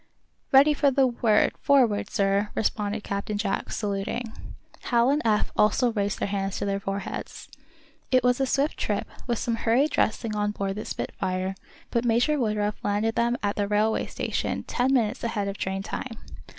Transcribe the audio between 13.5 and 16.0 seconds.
the railway station ten minutes ahead of train